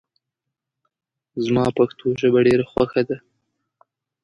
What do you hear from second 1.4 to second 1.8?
زما